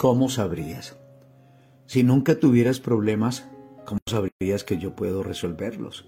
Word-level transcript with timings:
¿cómo 0.00 0.30
sabrías? 0.30 0.96
Si 1.84 2.02
nunca 2.04 2.40
tuvieras 2.40 2.80
problemas, 2.80 3.46
¿cómo 3.84 4.00
sabrías 4.06 4.64
que 4.64 4.78
yo 4.78 4.96
puedo 4.96 5.22
resolverlos? 5.22 6.06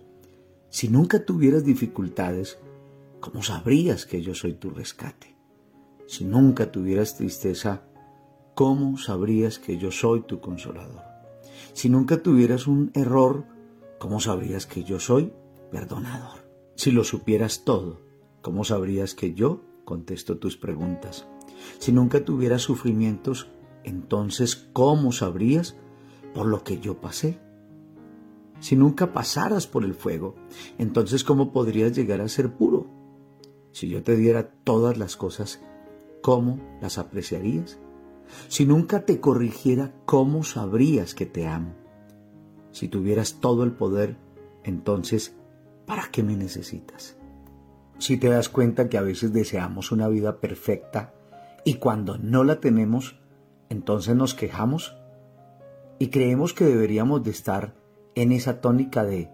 Si 0.70 0.88
nunca 0.88 1.26
tuvieras 1.26 1.66
dificultades, 1.66 2.58
¿cómo 3.20 3.42
sabrías 3.42 4.06
que 4.06 4.22
yo 4.22 4.34
soy 4.34 4.54
tu 4.54 4.70
rescate? 4.70 5.36
Si 6.06 6.24
nunca 6.24 6.72
tuvieras 6.72 7.18
tristeza, 7.18 7.82
¿cómo 8.54 8.96
sabrías 8.96 9.58
que 9.58 9.76
yo 9.76 9.90
soy 9.90 10.22
tu 10.22 10.40
consolador? 10.40 11.02
Si 11.74 11.90
nunca 11.90 12.22
tuvieras 12.22 12.66
un 12.66 12.92
error, 12.94 13.44
¿cómo 13.98 14.20
sabrías 14.20 14.64
que 14.64 14.84
yo 14.84 15.00
soy 15.00 15.34
perdonador? 15.70 16.48
Si 16.76 16.92
lo 16.92 17.04
supieras 17.04 17.64
todo, 17.66 18.00
¿cómo 18.40 18.64
sabrías 18.64 19.14
que 19.14 19.34
yo 19.34 19.60
contesto 19.84 20.38
tus 20.38 20.56
preguntas? 20.56 21.26
Si 21.78 21.92
nunca 21.92 22.24
tuvieras 22.24 22.62
sufrimientos, 22.62 23.48
entonces 23.84 24.56
¿cómo 24.72 25.12
sabrías 25.12 25.76
por 26.34 26.46
lo 26.46 26.64
que 26.64 26.78
yo 26.78 27.00
pasé? 27.00 27.38
Si 28.60 28.76
nunca 28.76 29.12
pasaras 29.12 29.66
por 29.66 29.84
el 29.84 29.94
fuego, 29.94 30.36
entonces 30.78 31.24
¿cómo 31.24 31.52
podrías 31.52 31.96
llegar 31.96 32.20
a 32.20 32.28
ser 32.28 32.52
puro? 32.52 32.86
Si 33.72 33.88
yo 33.88 34.02
te 34.02 34.16
diera 34.16 34.50
todas 34.64 34.98
las 34.98 35.16
cosas, 35.16 35.60
¿cómo 36.20 36.60
las 36.80 36.98
apreciarías? 36.98 37.78
Si 38.48 38.66
nunca 38.66 39.04
te 39.04 39.20
corrigiera, 39.20 39.92
¿cómo 40.04 40.44
sabrías 40.44 41.14
que 41.14 41.26
te 41.26 41.46
amo? 41.46 41.74
Si 42.70 42.88
tuvieras 42.88 43.40
todo 43.40 43.64
el 43.64 43.72
poder, 43.72 44.16
entonces, 44.64 45.34
¿para 45.86 46.08
qué 46.10 46.22
me 46.22 46.36
necesitas? 46.36 47.16
Si 47.98 48.16
te 48.16 48.28
das 48.28 48.48
cuenta 48.48 48.88
que 48.88 48.98
a 48.98 49.02
veces 49.02 49.32
deseamos 49.32 49.92
una 49.92 50.08
vida 50.08 50.40
perfecta 50.40 51.14
y 51.64 51.74
cuando 51.74 52.18
no 52.18 52.44
la 52.44 52.60
tenemos, 52.60 53.16
entonces 53.72 54.14
nos 54.14 54.34
quejamos 54.34 54.94
y 55.98 56.08
creemos 56.08 56.52
que 56.52 56.66
deberíamos 56.66 57.24
de 57.24 57.30
estar 57.30 57.74
en 58.14 58.30
esa 58.30 58.60
tónica 58.60 59.02
de 59.02 59.30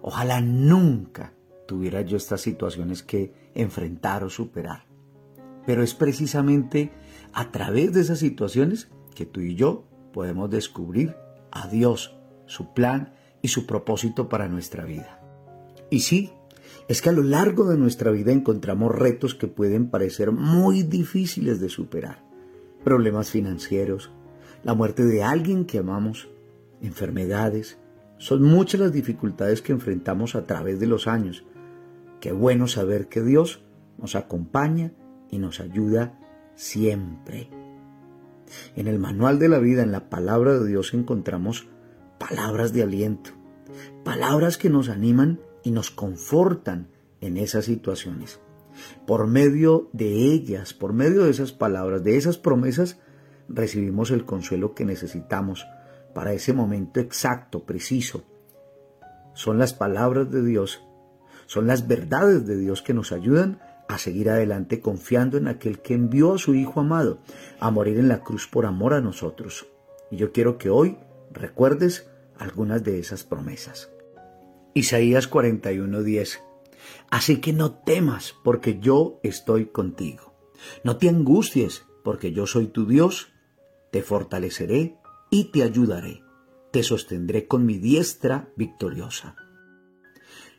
ojalá 0.00 0.40
nunca 0.40 1.34
tuviera 1.66 2.00
yo 2.00 2.16
estas 2.16 2.40
situaciones 2.40 3.02
que 3.02 3.34
enfrentar 3.54 4.24
o 4.24 4.30
superar. 4.30 4.86
Pero 5.66 5.82
es 5.82 5.92
precisamente 5.92 6.90
a 7.34 7.50
través 7.50 7.92
de 7.92 8.00
esas 8.00 8.18
situaciones 8.18 8.88
que 9.14 9.26
tú 9.26 9.40
y 9.40 9.56
yo 9.56 9.84
podemos 10.14 10.48
descubrir 10.48 11.14
a 11.50 11.68
Dios, 11.68 12.16
su 12.46 12.72
plan 12.72 13.12
y 13.42 13.48
su 13.48 13.66
propósito 13.66 14.30
para 14.30 14.48
nuestra 14.48 14.86
vida. 14.86 15.20
Y 15.90 16.00
sí, 16.00 16.32
es 16.88 17.02
que 17.02 17.10
a 17.10 17.12
lo 17.12 17.22
largo 17.22 17.68
de 17.68 17.76
nuestra 17.76 18.10
vida 18.10 18.32
encontramos 18.32 18.94
retos 18.94 19.34
que 19.34 19.48
pueden 19.48 19.90
parecer 19.90 20.32
muy 20.32 20.82
difíciles 20.82 21.60
de 21.60 21.68
superar. 21.68 22.25
Problemas 22.86 23.30
financieros, 23.30 24.12
la 24.62 24.72
muerte 24.72 25.04
de 25.04 25.24
alguien 25.24 25.64
que 25.64 25.78
amamos, 25.78 26.28
enfermedades. 26.80 27.78
Son 28.16 28.44
muchas 28.44 28.80
las 28.80 28.92
dificultades 28.92 29.60
que 29.60 29.72
enfrentamos 29.72 30.36
a 30.36 30.44
través 30.44 30.78
de 30.78 30.86
los 30.86 31.08
años. 31.08 31.44
Qué 32.20 32.30
bueno 32.30 32.68
saber 32.68 33.08
que 33.08 33.22
Dios 33.22 33.60
nos 33.98 34.14
acompaña 34.14 34.92
y 35.32 35.38
nos 35.38 35.58
ayuda 35.58 36.16
siempre. 36.54 37.50
En 38.76 38.86
el 38.86 39.00
manual 39.00 39.40
de 39.40 39.48
la 39.48 39.58
vida, 39.58 39.82
en 39.82 39.90
la 39.90 40.08
palabra 40.08 40.56
de 40.56 40.68
Dios, 40.68 40.94
encontramos 40.94 41.66
palabras 42.20 42.72
de 42.72 42.84
aliento, 42.84 43.30
palabras 44.04 44.58
que 44.58 44.70
nos 44.70 44.90
animan 44.90 45.40
y 45.64 45.72
nos 45.72 45.90
confortan 45.90 46.86
en 47.20 47.36
esas 47.36 47.64
situaciones. 47.64 48.38
Por 49.06 49.26
medio 49.26 49.88
de 49.92 50.06
ellas, 50.32 50.74
por 50.74 50.92
medio 50.92 51.24
de 51.24 51.30
esas 51.30 51.52
palabras, 51.52 52.02
de 52.02 52.16
esas 52.16 52.38
promesas, 52.38 52.98
recibimos 53.48 54.10
el 54.10 54.24
consuelo 54.24 54.74
que 54.74 54.84
necesitamos 54.84 55.66
para 56.14 56.32
ese 56.32 56.52
momento 56.52 57.00
exacto, 57.00 57.64
preciso. 57.64 58.24
Son 59.34 59.58
las 59.58 59.74
palabras 59.74 60.30
de 60.30 60.42
Dios, 60.42 60.82
son 61.46 61.66
las 61.66 61.86
verdades 61.86 62.46
de 62.46 62.56
Dios 62.56 62.82
que 62.82 62.94
nos 62.94 63.12
ayudan 63.12 63.60
a 63.88 63.98
seguir 63.98 64.30
adelante 64.30 64.80
confiando 64.80 65.36
en 65.36 65.46
aquel 65.46 65.80
que 65.80 65.94
envió 65.94 66.34
a 66.34 66.38
su 66.38 66.54
Hijo 66.54 66.80
amado 66.80 67.18
a 67.60 67.70
morir 67.70 67.98
en 67.98 68.08
la 68.08 68.20
cruz 68.20 68.48
por 68.48 68.66
amor 68.66 68.94
a 68.94 69.00
nosotros. 69.00 69.66
Y 70.10 70.16
yo 70.16 70.32
quiero 70.32 70.58
que 70.58 70.70
hoy 70.70 70.98
recuerdes 71.32 72.08
algunas 72.38 72.82
de 72.82 72.98
esas 72.98 73.24
promesas. 73.24 73.90
Isaías 74.74 75.30
41:10 75.30 76.40
Así 77.10 77.40
que 77.40 77.52
no 77.52 77.72
temas, 77.72 78.34
porque 78.42 78.78
yo 78.80 79.20
estoy 79.22 79.66
contigo. 79.66 80.34
No 80.84 80.96
te 80.96 81.08
angusties, 81.08 81.84
porque 82.02 82.32
yo 82.32 82.46
soy 82.46 82.68
tu 82.68 82.86
Dios. 82.86 83.28
Te 83.90 84.02
fortaleceré 84.02 84.96
y 85.30 85.44
te 85.50 85.62
ayudaré. 85.62 86.22
Te 86.72 86.82
sostendré 86.82 87.46
con 87.46 87.64
mi 87.64 87.78
diestra 87.78 88.48
victoriosa. 88.56 89.36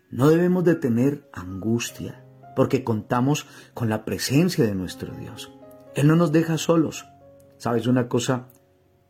No 0.10 0.30
debemos 0.30 0.64
de 0.64 0.76
tener 0.76 1.30
angustia, 1.34 2.24
porque 2.56 2.84
contamos 2.84 3.46
con 3.74 3.90
la 3.90 4.06
presencia 4.06 4.66
de 4.66 4.74
nuestro 4.74 5.14
Dios. 5.16 5.52
Él 5.96 6.08
no 6.08 6.16
nos 6.16 6.32
deja 6.32 6.58
solos. 6.58 7.06
¿Sabes 7.58 7.88
una 7.88 8.08
cosa? 8.08 8.48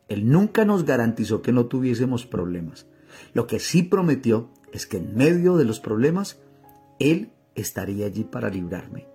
Él 0.07 0.29
nunca 0.29 0.65
nos 0.65 0.85
garantizó 0.85 1.41
que 1.41 1.51
no 1.51 1.67
tuviésemos 1.67 2.25
problemas. 2.25 2.87
Lo 3.33 3.45
que 3.45 3.59
sí 3.59 3.83
prometió 3.83 4.49
es 4.71 4.87
que 4.87 4.97
en 4.97 5.15
medio 5.15 5.57
de 5.57 5.65
los 5.65 5.79
problemas, 5.79 6.39
Él 6.99 7.31
estaría 7.55 8.05
allí 8.05 8.23
para 8.23 8.49
librarme. 8.49 9.07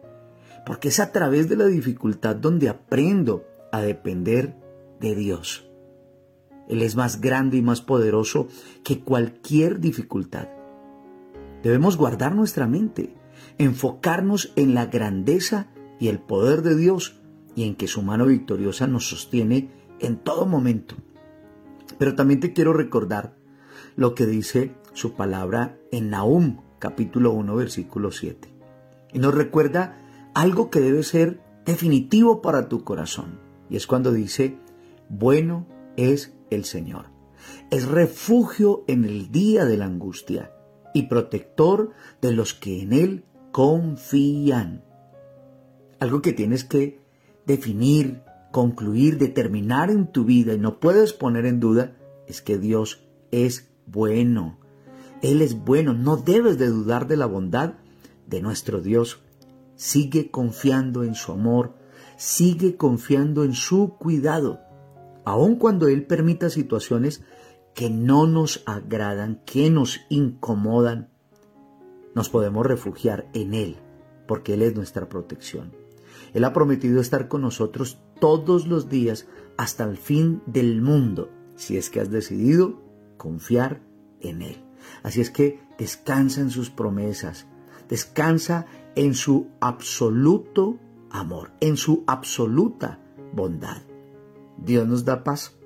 Porque 0.66 0.88
es 0.88 1.00
a 1.00 1.12
través 1.12 1.48
de 1.48 1.56
la 1.56 1.66
dificultad 1.66 2.36
donde 2.36 2.68
aprendo 2.68 3.44
a 3.72 3.80
depender 3.80 4.56
de 5.00 5.14
Dios. 5.14 5.68
Él 6.68 6.82
es 6.82 6.94
más 6.94 7.20
grande 7.20 7.56
y 7.56 7.62
más 7.62 7.80
poderoso 7.80 8.48
que 8.84 9.00
cualquier 9.00 9.80
dificultad. 9.80 10.48
Debemos 11.62 11.96
guardar 11.96 12.34
nuestra 12.34 12.66
mente 12.66 13.14
enfocarnos 13.58 14.52
en 14.56 14.74
la 14.74 14.86
grandeza 14.86 15.68
y 15.98 16.08
el 16.08 16.18
poder 16.18 16.62
de 16.62 16.76
Dios 16.76 17.20
y 17.54 17.64
en 17.64 17.74
que 17.76 17.86
su 17.86 18.02
mano 18.02 18.26
victoriosa 18.26 18.86
nos 18.86 19.08
sostiene 19.08 19.70
en 20.00 20.16
todo 20.16 20.46
momento. 20.46 20.96
Pero 21.98 22.14
también 22.14 22.40
te 22.40 22.52
quiero 22.52 22.72
recordar 22.72 23.36
lo 23.96 24.14
que 24.14 24.26
dice 24.26 24.74
su 24.94 25.14
palabra 25.14 25.78
en 25.90 26.10
Nahum 26.10 26.62
capítulo 26.82 27.30
1 27.30 27.54
versículo 27.54 28.10
7. 28.10 28.48
Y 29.12 29.20
nos 29.20 29.32
recuerda 29.32 30.02
algo 30.34 30.68
que 30.68 30.80
debe 30.80 31.04
ser 31.04 31.40
definitivo 31.64 32.42
para 32.42 32.68
tu 32.68 32.82
corazón. 32.82 33.38
Y 33.70 33.76
es 33.76 33.86
cuando 33.86 34.10
dice, 34.10 34.58
bueno 35.08 35.68
es 35.96 36.34
el 36.50 36.64
Señor. 36.64 37.06
Es 37.70 37.86
refugio 37.86 38.82
en 38.88 39.04
el 39.04 39.30
día 39.30 39.64
de 39.64 39.76
la 39.76 39.84
angustia 39.84 40.50
y 40.92 41.04
protector 41.04 41.92
de 42.20 42.32
los 42.32 42.52
que 42.52 42.82
en 42.82 42.92
Él 42.92 43.24
confían. 43.52 44.84
Algo 46.00 46.20
que 46.20 46.32
tienes 46.32 46.64
que 46.64 47.00
definir, 47.46 48.22
concluir, 48.50 49.18
determinar 49.18 49.88
en 49.88 50.10
tu 50.10 50.24
vida 50.24 50.52
y 50.52 50.58
no 50.58 50.80
puedes 50.80 51.12
poner 51.12 51.46
en 51.46 51.60
duda 51.60 51.96
es 52.26 52.42
que 52.42 52.58
Dios 52.58 53.06
es 53.30 53.70
bueno. 53.86 54.58
Él 55.22 55.40
es 55.40 55.64
bueno, 55.64 55.94
no 55.94 56.16
debes 56.16 56.58
de 56.58 56.66
dudar 56.66 57.06
de 57.06 57.16
la 57.16 57.26
bondad 57.26 57.74
de 58.26 58.42
nuestro 58.42 58.80
Dios. 58.80 59.20
Sigue 59.76 60.30
confiando 60.30 61.04
en 61.04 61.14
su 61.14 61.32
amor, 61.32 61.74
sigue 62.16 62.76
confiando 62.76 63.44
en 63.44 63.54
su 63.54 63.96
cuidado, 63.98 64.60
aun 65.24 65.56
cuando 65.56 65.86
Él 65.86 66.06
permita 66.06 66.50
situaciones 66.50 67.22
que 67.72 67.88
no 67.88 68.26
nos 68.26 68.64
agradan, 68.66 69.40
que 69.46 69.70
nos 69.70 70.00
incomodan, 70.08 71.08
nos 72.14 72.28
podemos 72.28 72.66
refugiar 72.66 73.28
en 73.32 73.54
Él, 73.54 73.76
porque 74.26 74.54
Él 74.54 74.62
es 74.62 74.74
nuestra 74.74 75.08
protección. 75.08 75.72
Él 76.34 76.44
ha 76.44 76.52
prometido 76.52 77.00
estar 77.00 77.28
con 77.28 77.42
nosotros 77.42 77.98
todos 78.20 78.66
los 78.66 78.88
días 78.88 79.26
hasta 79.56 79.84
el 79.84 79.96
fin 79.96 80.42
del 80.46 80.82
mundo, 80.82 81.30
si 81.54 81.76
es 81.76 81.90
que 81.90 82.00
has 82.00 82.10
decidido 82.10 82.80
confiar 83.16 83.80
en 84.20 84.42
Él. 84.42 84.71
Así 85.02 85.20
es 85.20 85.30
que 85.30 85.60
descansa 85.78 86.40
en 86.40 86.50
sus 86.50 86.70
promesas, 86.70 87.46
descansa 87.88 88.66
en 88.94 89.14
su 89.14 89.48
absoluto 89.60 90.78
amor, 91.10 91.50
en 91.60 91.76
su 91.76 92.04
absoluta 92.06 92.98
bondad. 93.32 93.82
Dios 94.58 94.86
nos 94.86 95.04
da 95.04 95.24
paz 95.24 95.56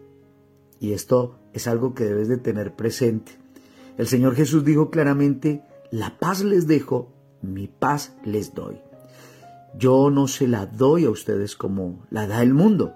y 0.81 0.93
esto 0.93 1.39
es 1.53 1.67
algo 1.67 1.95
que 1.95 2.05
debes 2.05 2.29
de 2.29 2.39
tener 2.39 2.75
presente. 2.75 3.33
El 3.97 4.07
Señor 4.07 4.35
Jesús 4.35 4.65
dijo 4.65 4.91
claramente, 4.91 5.62
la 5.91 6.19
paz 6.19 6.43
les 6.43 6.67
dejo, 6.67 7.12
mi 7.43 7.67
paz 7.67 8.15
les 8.25 8.55
doy. 8.55 8.81
Yo 9.79 10.11
no 10.11 10.27
se 10.27 10.49
la 10.49 10.67
doy 10.67 11.05
a 11.05 11.11
ustedes 11.11 11.57
como 11.57 12.07
la 12.11 12.27
da 12.27 12.43
el 12.43 12.55
mundo. 12.55 12.95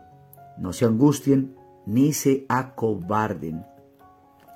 No 0.58 0.73
se 0.73 0.84
angustien 0.84 1.55
ni 1.87 2.12
se 2.12 2.46
acobarden. 2.49 3.64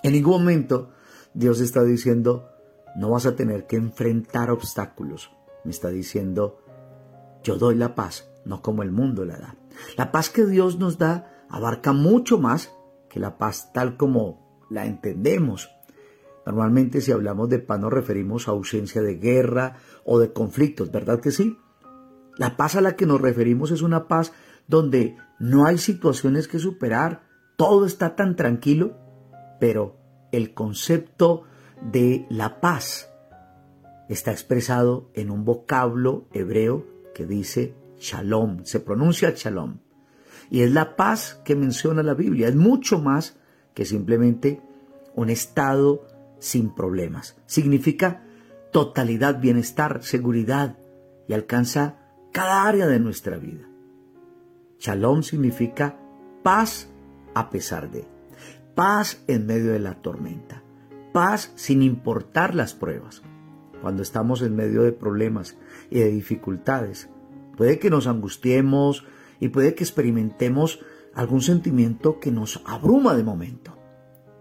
En 0.03 0.13
ningún 0.13 0.33
momento 0.33 0.91
Dios 1.35 1.61
está 1.61 1.83
diciendo, 1.83 2.49
no 2.97 3.11
vas 3.11 3.27
a 3.27 3.35
tener 3.35 3.67
que 3.67 3.77
enfrentar 3.77 4.51
obstáculos. 4.51 5.31
Me 5.65 5.73
está 5.73 5.89
diciendo, 5.89 6.61
yo 7.43 7.57
doy 7.57 7.75
la 7.75 7.95
paz, 7.95 8.31
no 8.45 8.63
como 8.63 8.83
el 8.83 8.93
mundo 8.93 9.25
la 9.25 9.37
da. 9.37 9.57
La 9.97 10.13
paz 10.13 10.31
que 10.31 10.47
Dios 10.47 10.79
nos 10.79 10.97
da 10.99 11.45
abarca 11.49 11.93
mucho 11.93 12.39
más 12.39 12.73
que 13.09 13.21
la 13.21 13.37
paz 13.37 13.73
tal 13.73 13.97
como 13.97 14.67
la 14.71 14.87
entendemos. 14.87 15.71
Normalmente 16.47 17.01
si 17.01 17.11
hablamos 17.11 17.49
de 17.49 17.59
paz 17.59 17.81
nos 17.81 17.93
referimos 17.93 18.47
a 18.47 18.53
ausencia 18.53 19.03
de 19.03 19.17
guerra 19.17 19.77
o 20.05 20.19
de 20.19 20.33
conflictos, 20.33 20.93
¿verdad 20.93 21.21
que 21.21 21.31
sí? 21.31 21.59
La 22.37 22.57
paz 22.57 22.77
a 22.77 22.81
la 22.81 22.97
que 22.97 23.07
nos 23.07 23.21
referimos 23.21 23.71
es 23.71 23.83
una 23.83 24.09
paz 24.09 24.33
donde 24.67 25.17
no 25.39 25.67
hay 25.67 25.79
situaciones 25.79 26.49
que 26.49 26.59
superar, 26.59 27.23
todo 27.57 27.87
está 27.87 28.17
tan 28.17 28.37
tranquilo, 28.37 28.97
pero 29.61 30.04
el 30.35 30.55
concepto 30.55 31.45
de 31.83 32.27
la 32.31 32.61
paz 32.61 33.11
está 34.09 34.33
expresado 34.33 35.11
en 35.15 35.31
un 35.31 35.45
vocablo 35.45 36.27
hebreo 36.33 36.87
que 37.15 37.27
dice 37.27 37.75
shalom, 37.99 38.65
se 38.65 38.81
pronuncia 38.81 39.33
shalom. 39.35 39.79
Y 40.51 40.61
es 40.61 40.73
la 40.73 40.97
paz 40.97 41.41
que 41.45 41.57
menciona 41.57 42.03
la 42.03 42.15
Biblia, 42.15 42.49
es 42.49 42.57
mucho 42.57 42.99
más 42.99 43.39
que 43.75 43.85
simplemente 43.85 44.61
un 45.15 45.31
estado 45.31 46.07
sin 46.39 46.75
problemas. 46.75 47.37
Significa 47.47 48.23
totalidad, 48.73 49.41
bienestar, 49.41 50.03
seguridad 50.03 50.79
y 51.29 51.33
alcanza 51.33 51.99
cada 52.33 52.67
área 52.67 52.87
de 52.87 53.01
nuestra 53.01 53.39
vida. 53.39 53.69
Shalom 54.79 55.23
significa 55.23 55.99
paz 56.43 56.91
a 57.35 57.49
pesar 57.51 57.91
de, 57.91 58.07
paz 58.75 59.23
en 59.27 59.47
medio 59.47 59.73
de 59.73 59.81
la 59.81 60.03
tormenta, 60.03 60.63
paz 61.13 61.53
sin 61.55 61.83
importar 61.83 62.55
las 62.55 62.75
pruebas. 62.75 63.23
Cuando 63.81 64.03
estamos 64.03 64.43
en 64.43 64.57
medio 64.57 64.83
de 64.83 64.93
problemas 64.93 65.57
y 65.91 65.99
de 65.99 66.11
dificultades, 66.11 67.09
puede 67.57 67.79
que 67.79 67.91
nos 67.91 68.07
angustiemos 68.07 69.05
y 69.41 69.49
puede 69.49 69.75
que 69.75 69.85
experimentemos 69.85 70.81
algún 71.15 71.43
sentimiento 71.43 72.19
que 72.19 72.31
nos 72.31 72.63
abruma 72.65 73.15
de 73.15 73.25
momento. 73.25 73.77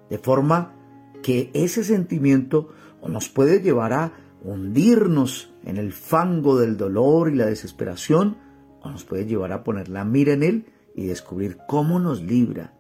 De 0.10 0.18
forma 0.18 0.74
que 1.22 1.52
ese 1.54 1.84
sentimiento 1.84 2.70
nos 3.08 3.30
puede 3.30 3.62
llevar 3.62 3.94
a 3.94 4.14
hundirnos 4.44 5.54
en 5.64 5.78
el 5.78 5.94
fango 5.94 6.58
del 6.58 6.78
dolor 6.78 7.32
y 7.32 7.36
la 7.36 7.46
desesperación, 7.46 8.38
o 8.82 8.90
nos 8.90 9.06
puede 9.06 9.26
llevar 9.26 9.54
a 9.54 9.64
poner 9.64 9.90
la 9.90 10.04
mira 10.04 10.34
en 10.34 10.44
Él 10.44 10.66
y 10.96 11.06
descubrir 11.06 11.58
cómo 11.68 12.00
nos 12.00 12.22
libra. 12.22 12.74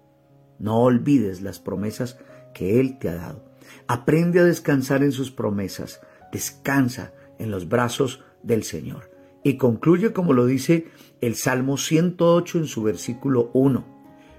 No 0.64 0.80
olvides 0.80 1.42
las 1.42 1.60
promesas 1.60 2.18
que 2.54 2.80
Él 2.80 2.98
te 2.98 3.10
ha 3.10 3.16
dado. 3.16 3.44
Aprende 3.86 4.40
a 4.40 4.46
descansar 4.46 5.04
en 5.04 5.12
sus 5.12 5.30
promesas. 5.30 6.00
Descansa 6.32 7.12
en 7.38 7.52
los 7.52 7.68
brazos 7.68 8.24
del 8.44 8.64
Señor. 8.64 9.12
Y 9.44 9.58
concluye 9.58 10.14
como 10.14 10.32
lo 10.32 10.46
dice 10.46 10.88
el 11.20 11.36
Salmo 11.36 11.76
108 11.76 12.60
en 12.60 12.68
su 12.68 12.82
versículo 12.82 13.52
1. 13.54 13.84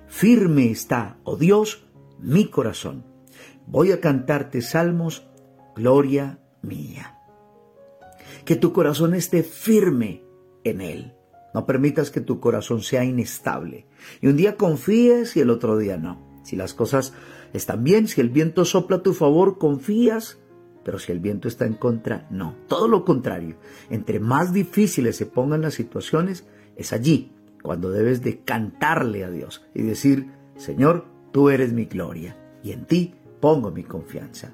Firme 0.09 0.71
está, 0.71 1.19
oh 1.25 1.37
Dios, 1.37 1.85
mi 2.19 2.47
corazón. 2.47 3.05
Voy 3.67 3.93
a 3.93 4.01
cantarte 4.01 4.63
salmos, 4.63 5.27
gloria 5.77 6.39
mía. 6.63 7.19
Que 8.47 8.57
tu 8.57 8.73
corazón 8.73 9.13
esté 9.13 9.43
firme 9.43 10.23
en 10.65 10.81
Él. 10.81 11.14
No 11.55 11.67
permitas 11.67 12.11
que 12.11 12.21
tu 12.21 12.41
corazón 12.41 12.83
sea 12.83 13.05
inestable. 13.05 13.87
Y 14.21 14.27
un 14.27 14.37
día 14.37 14.57
confíes 14.57 15.37
y 15.37 15.41
el 15.41 15.51
otro 15.51 15.79
día 15.79 15.97
no. 15.97 16.21
Si 16.43 16.57
las 16.57 16.75
cosas 16.75 17.15
están 17.53 17.85
bien, 17.85 18.09
si 18.09 18.21
el 18.21 18.29
viento 18.29 18.65
sopla 18.65 18.97
a 18.97 19.03
tu 19.03 19.15
favor, 19.15 19.57
confías, 19.57 20.39
pero 20.85 20.99
si 20.99 21.13
el 21.13 21.21
viento 21.21 21.47
está 21.47 21.65
en 21.65 21.75
contra, 21.75 22.27
no. 22.31 22.57
Todo 22.67 22.89
lo 22.89 23.05
contrario. 23.05 23.57
Entre 23.89 24.19
más 24.19 24.53
difíciles 24.53 25.17
se 25.17 25.27
pongan 25.27 25.63
las 25.63 25.75
situaciones, 25.75 26.45
es 26.77 26.93
allí 26.93 27.33
cuando 27.63 27.91
debes 27.91 28.23
de 28.23 28.41
cantarle 28.41 29.25
a 29.25 29.31
Dios 29.31 29.65
y 29.75 29.83
decir, 29.83 30.33
Señor, 30.57 31.07
tú 31.33 31.49
eres 31.49 31.73
mi 31.73 31.87
gloria 31.87 32.37
y 32.63 32.73
en 32.73 32.85
ti 32.85 33.15
pongo 33.41 33.71
mi 33.71 33.85
confianza. 33.85 34.53